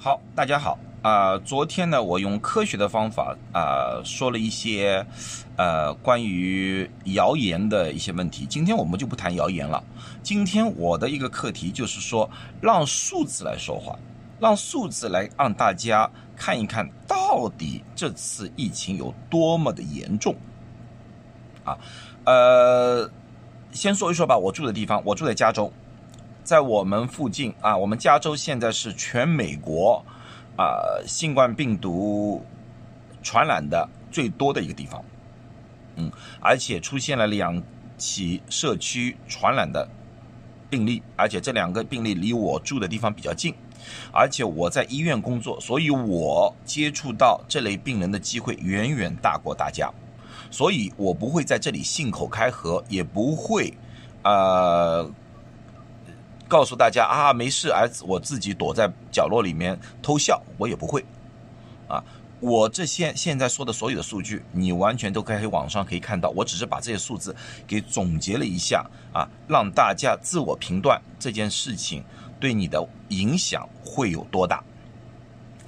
[0.00, 5.04] 好，大家好啊、昨天呢，我用科学的方法啊、说了一些
[5.56, 8.46] 呃关于谣言的一些问题。
[8.46, 9.82] 今天我们就不谈谣言了。
[10.22, 12.30] 今天我的一个课题就是说，
[12.60, 13.98] 让数字来说话，
[14.38, 20.32] 让数字来让大家看一看到底这次疫情有多么的严重
[21.64, 21.76] 啊。
[22.24, 23.10] 呃，
[23.72, 25.72] 先说一说吧，我住的地方，我住在加州。
[26.48, 30.02] 在我们附近啊，我们加州现在是全美国
[30.56, 32.42] 啊新冠病毒
[33.22, 35.04] 传染的最多的一个地方，
[35.96, 37.62] 嗯，而且出现了两
[37.98, 39.86] 起社区传染的
[40.70, 43.54] 病例，而且这两个病例离我住的地方比较近，
[44.10, 49.92] 而且我在医院工作，所以我接触到这类病人的机会远远大过大家，
[50.50, 53.74] 所以我不会在这里信口开河，也不会
[54.22, 55.12] 呃。
[56.48, 61.04] 告诉大家啊，没事，儿子我自己躲在角落里面偷笑，我也不会，
[61.86, 62.02] 啊，
[62.40, 72.02] 我这些现在说的所有的数据，你完全都可以网上可以看到，我只是把这些数字给总结了一下啊，让大家自我评断这件事情
[72.40, 74.64] 对你的影响会有多大，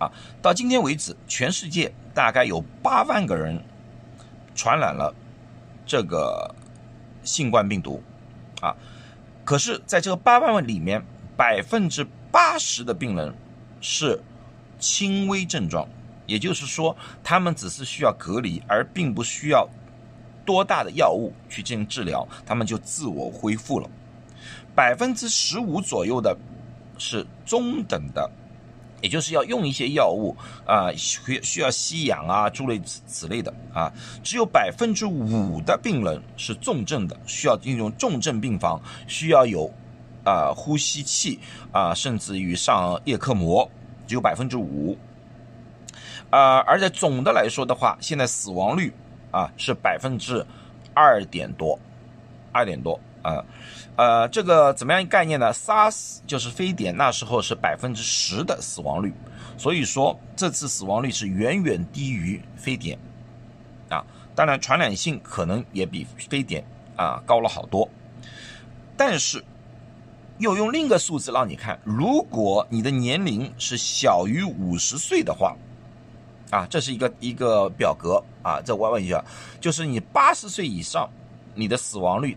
[0.00, 0.10] 啊，
[0.42, 3.62] 到今天为止，全世界大概有八万个人
[4.56, 5.14] 传染了
[5.86, 6.52] 这个
[7.22, 8.02] 新冠病毒，
[8.60, 8.74] 啊。
[9.44, 11.04] 可是，在这个八万里面，
[11.36, 13.34] 百分之八十的病人
[13.80, 14.18] 是
[14.78, 15.86] 轻微症状，
[16.26, 19.68] 也就是说，他们只是需要隔离，而并不需要
[20.46, 23.88] 多大的药物去进行治疗，他们就自我恢复了。
[24.74, 26.36] 百分之十五左右的
[26.96, 28.30] 是中等的，
[29.04, 39.70] 也就是要用一些药物啊，需需要吸氧啊，诸类此此类的啊，只有百分之五的病人是重症的，需要进入重症病房，需要有
[40.24, 41.38] 啊呼吸器
[41.70, 43.70] 啊，甚至于上叶克膜，
[44.06, 44.96] 只有百分之五。
[46.30, 48.90] 啊，而在总的来说的话，现在死亡率
[49.30, 50.42] 啊是百分之
[50.94, 51.78] 二点多，
[52.52, 53.44] 二点多啊。
[53.96, 59.14] 呃，这个怎么样一概念呢？SARS 就是非典，那时候是百分之十的死亡率，
[59.56, 62.98] 所以说这次死亡率是远远低于非典，
[63.88, 64.04] 啊，
[64.34, 66.64] 当然传染性可能也比非典
[66.96, 67.88] 啊高了好多，
[68.96, 69.44] 但是
[70.38, 75.56] 又用另一个数字让你看，如果你的年龄是小于五十岁的话，
[76.50, 79.24] 啊，这是一个一个表格啊，这我问一下，
[79.60, 81.08] 就是你八十岁以上，
[81.54, 82.36] 你的死亡率。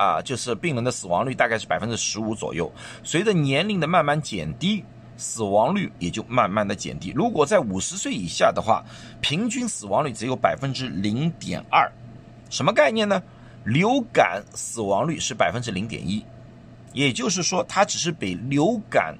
[0.00, 2.72] 啊，就是病人的死亡率大概是百分之十五左右，
[3.04, 4.82] 随着年龄的慢慢减低，
[5.18, 7.12] 死亡率也就慢慢的减低。
[7.14, 8.82] 如果在五十岁以下的话，
[9.20, 11.92] 平均死亡率只有百分之零点二，
[12.48, 13.22] 什么概念呢？
[13.64, 16.24] 流感死亡率是百分之零点一，
[16.94, 19.14] 也就是说，它只是比流感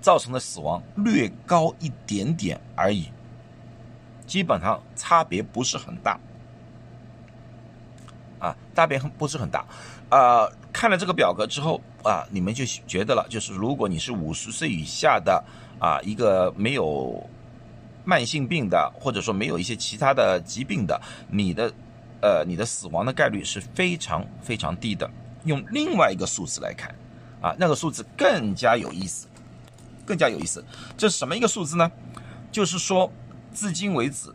[0.00, 3.06] 造成的死亡略高一点点而已，
[4.26, 6.18] 基本上差别不是很大。
[8.40, 9.62] 啊，差别不是很大，
[10.10, 15.42] 啊，看了这个表格之后啊，你们就觉得了，就是如果你是五十岁以下的
[15.78, 17.24] 啊，一个没有
[18.04, 21.00] 慢性病的，或者说没有一些其他的疾病的，
[21.30, 21.72] 你的
[22.20, 25.08] 呃，你的死亡的概率是非常非常低的。
[25.44, 26.94] 用另外一个数字来看，
[27.40, 29.26] 啊，那个数字更加有意思，
[30.04, 30.62] 更加有意思。
[30.98, 31.90] 这是什么一个数字呢？
[32.52, 33.10] 就是说，
[33.54, 34.34] 至今为止。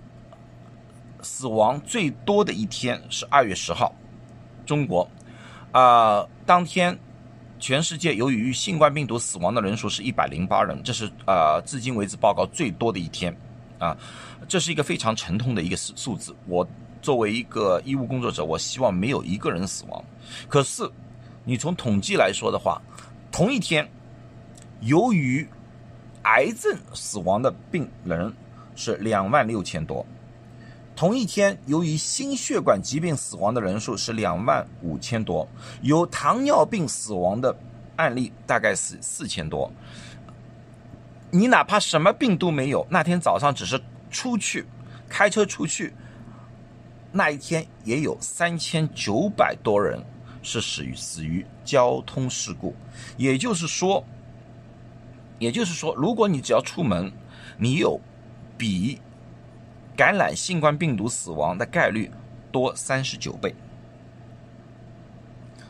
[1.21, 3.95] 死亡最多的一天是二月十号，
[4.63, 5.09] 中国，
[5.75, 6.97] 啊，当天
[7.59, 13.35] 全世界由于新冠病毒死亡的人数是一百零八人，这是啊至今为止报告最多的一天，
[13.77, 13.93] 啊，
[14.47, 16.33] 这是一个非常沉痛的一个数数字。
[16.47, 16.65] 我
[17.01, 20.01] 作为一个医务工作者，我希望没有一个人死亡。
[20.47, 20.89] 可是
[21.43, 22.81] 你从统计来说的话，
[23.29, 23.85] 同一天
[24.79, 25.45] 由于
[26.21, 28.31] 癌症死亡的病人
[28.77, 30.05] 是两万六千多。
[30.95, 35.45] 同一天，由于心血管疾病死亡的人数是两万五千多，
[35.81, 37.53] 由糖尿病死亡的
[37.97, 39.69] 案例大概是四千多。
[41.31, 43.77] 你哪怕什么病都没有，那天早上只是
[44.09, 44.65] 出去
[45.09, 45.93] 开车出去，
[47.11, 50.01] 那一天也有三千九百多人
[50.41, 52.73] 是死于死于交通事故。
[53.17, 54.01] 也就是说，
[55.39, 57.11] 也就是说，如果你只要出门，
[57.57, 57.99] 你有
[58.57, 59.01] 比。
[59.95, 62.11] 感染新冠病毒死亡的概率
[62.51, 63.53] 多三十九倍，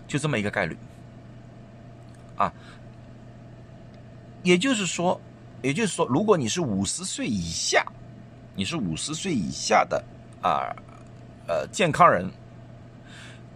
[0.08, 0.78] 就这么一个概率
[2.36, 2.52] 啊。
[4.44, 5.20] 也就是说，
[5.62, 7.86] 也就是说，如果你是五十岁以下，
[8.56, 10.04] 你是五十岁以下的
[10.42, 10.76] 啊
[11.48, 12.30] 呃健康人，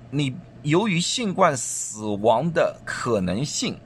[0.10, 3.80] 你由于新冠死亡的可能性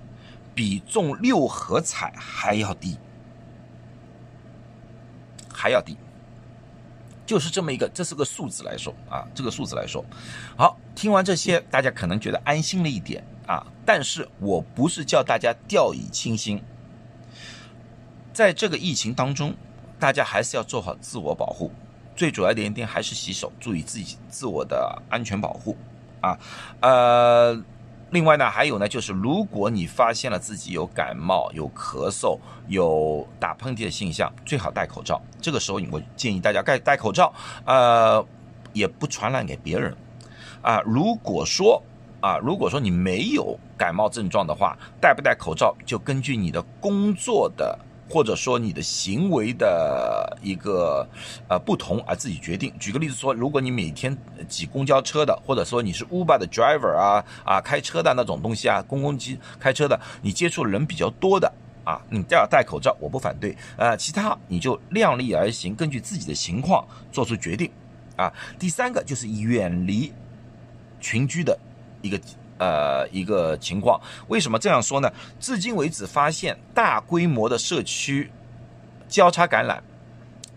[0.56, 2.98] 比中六合彩还要低。
[5.54, 5.96] 还要低。
[7.26, 10.04] 就是这么一个，这是个数字来说啊，这个数字来说，
[10.58, 13.66] 好，听完这些，大家可能觉得安心了一点啊。
[13.86, 16.62] 但是我不是叫大家掉以轻心，
[18.34, 19.54] 在这个疫情当中，
[20.00, 21.72] 大家还是要做好自我保护，
[22.16, 25.78] 最主要的一点还是洗手，注意自己自我的安全保护
[26.22, 26.38] 啊，
[26.82, 27.64] 呃。
[28.14, 32.38] 另外呢，还有呢，就是如果你发现了自己有感冒、有咳嗽、
[32.68, 35.20] 有打喷嚏的现象，最好戴口罩。
[35.42, 37.34] 这个时候，我建议大家戴戴口罩，
[37.66, 38.24] 呃，
[38.72, 39.92] 也不传染给别人。
[40.62, 41.82] 啊，如果说
[42.22, 47.78] 啊，如果说你没有感冒症状的话，戴不戴口罩就根据你的工作的。
[48.10, 51.08] 或者说你的行为的一个
[51.48, 52.74] 呃不同而自己决定。
[52.80, 54.16] 举个例子说，如果你每天
[54.48, 61.52] 挤公交车的，或者说你是 Uber 的 driver 啊啊开车的那种东西啊，公共机开车的，你接触人比较多的
[61.84, 63.56] 啊，你都要戴口罩，我不反对。
[63.78, 67.72] 呃，其他你就量力而行，根据自己的情况做出决定
[68.16, 68.32] 啊。
[68.60, 70.14] 第三个就是远离
[71.00, 71.58] 群居的
[72.02, 72.20] 一个。
[72.64, 74.00] 呃，一个情况，
[74.30, 75.12] 为什么这样说呢？
[75.38, 78.32] 至今为止，发现大规模的社区
[79.10, 79.84] 交叉感染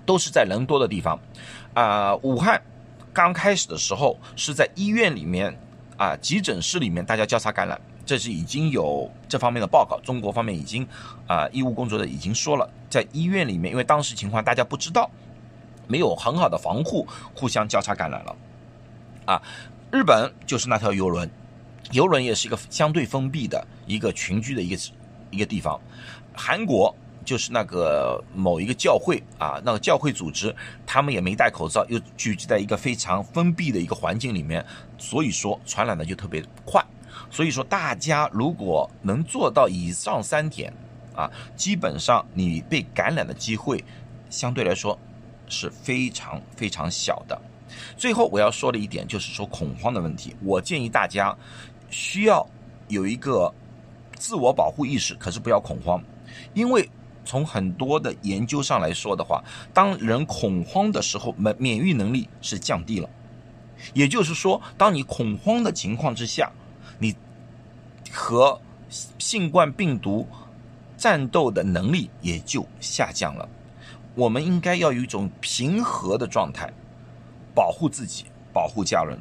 [0.05, 1.19] 都是在人多的地方。
[1.75, 2.62] 啊，武汉
[3.12, 5.53] 刚开始的时候是在医院里面
[5.97, 9.99] 啊，急诊室里面大家交叉感染，这是已经有这方面的报告。
[10.05, 10.87] 中国方面已经
[11.26, 15.11] 啊，医务工作者已经说了，在医院里面，因为当时情况大家不知道，
[15.88, 17.05] 没有很好的防护，
[17.35, 18.37] 互相交叉感染了。
[19.25, 19.43] 啊，
[19.91, 21.29] 日本就是那条游轮。
[21.93, 24.83] 游轮也是一个相对封闭的一个群居的一个
[25.31, 25.81] 一个地方，
[26.35, 26.94] 韩国
[27.25, 30.55] 就是那个某一个教会啊，那个教会组织，
[30.87, 34.65] 他们也没戴口罩，又聚集在一个非常封闭的一个环境里面，
[34.97, 36.85] 所以说传染的就特别快。
[37.31, 40.73] 所以说大家如果能做到以上三点
[41.15, 43.85] 啊，基本上你被感染的机会
[44.31, 44.97] 相对来说
[45.49, 47.37] 是非常非常小的。
[47.97, 51.37] 最后我要说的一点就是说恐慌的问题，我建议大家。
[51.91, 52.47] 需要
[52.88, 53.53] 有一个
[54.17, 56.03] 自我保护意识，可是不要恐慌，
[56.55, 56.88] 因为
[57.25, 59.43] 从很多的研究上来说的话，
[59.75, 63.09] 当人恐慌的时候，免免疫能力是降低了，
[63.94, 66.50] 也就是说，当你恐慌的情况之下，
[66.99, 67.15] 你
[68.12, 68.61] 和
[69.19, 70.27] 新冠病毒
[70.97, 73.49] 战斗的能力也就下降了。
[74.15, 76.73] 我们应该要有一种平和的状态，
[77.55, 79.19] 保护自己，保护家人，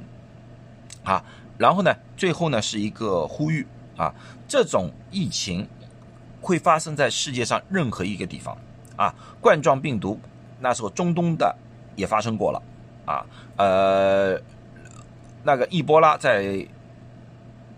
[1.03, 1.23] 啊。
[1.57, 3.65] 然后呢，最后呢是一个呼吁
[3.97, 4.13] 啊，
[4.47, 5.67] 这种疫情
[6.41, 8.57] 会发生在世界上任何一个地方
[8.95, 9.13] 啊。
[9.39, 10.19] 冠状病毒
[10.59, 11.55] 那时候中东的
[11.95, 12.61] 也发生过了
[13.05, 13.25] 啊，
[13.57, 14.39] 呃，
[15.43, 16.67] 那个伊波拉在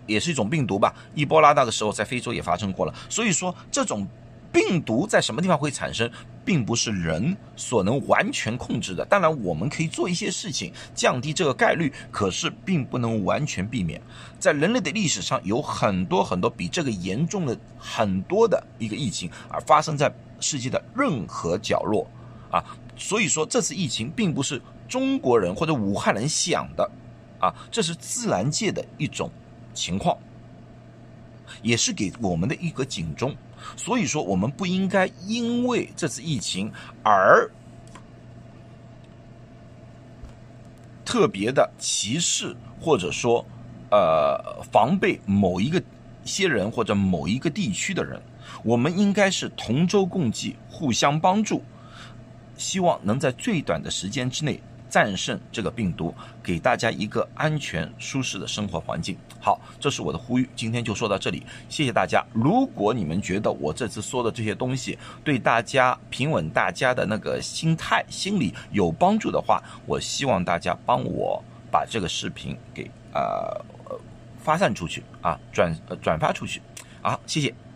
[0.06, 2.94] 也是一种病毒吧，伊波拉那个时候在非洲也发生过了。
[3.08, 4.08] 所以说这种
[4.52, 6.10] 病毒在什么地方会产生？
[6.44, 9.04] 并不是人所能完全控制的。
[9.04, 14.00] 当然，我们可以做一些事情降低这个概率，可是并不能完全避免。
[14.38, 20.10] 在人类的历史上，有很多很多比这个严重的很多的一个疫情，而发生在
[20.40, 22.06] 世界的任何角落
[22.50, 22.64] 啊。
[22.96, 26.90] 所以说，这次疫情并不是中国人或者武汉人想的
[27.38, 29.30] 啊，这是自然界的一种
[29.74, 30.16] 情况，
[31.60, 33.36] 也是给我们的一个警钟。
[33.76, 36.72] 所以说，我们不应该因为这次疫情
[37.02, 37.50] 而
[41.04, 43.44] 特别的歧视，或者说，
[43.90, 45.82] 呃，防备某一个
[46.24, 48.20] 些人或者某一个地区的人。
[48.62, 51.62] 我们应该是同舟共济，互相帮助，
[52.56, 54.60] 希望能在最短的时间之内。
[54.88, 59.16] 战胜这个病毒，给大家一个安全舒适的生活环境。
[59.40, 60.48] 好，这是我的呼吁。
[60.56, 62.24] 今天就说到这里，谢谢大家。
[62.32, 73.64] 如果你们觉得我这次说的这些东西对大家平稳大家的那个心态、心理有帮助的话，我希望大家帮我把这个视频给呃
[74.42, 76.60] 发散出去啊，转转发出去。
[77.00, 77.67] 好，谢谢。